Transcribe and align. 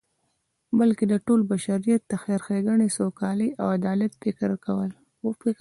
بلکی 0.79 1.05
د 1.11 1.15
ټول 1.25 1.41
بشریت 1.51 2.01
د 2.07 2.13
خیر، 2.23 2.39
ښیګڼی، 2.47 2.89
سوکالی 2.97 3.49
او 3.59 3.65
عدالت 3.77 4.11
فکر 4.21 4.49
ولری 4.53 4.89